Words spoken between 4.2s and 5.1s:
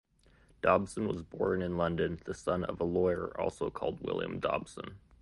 Dobson.